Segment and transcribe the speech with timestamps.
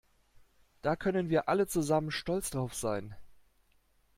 [0.81, 3.15] Da können wir alle zusammen stolz drauf sein!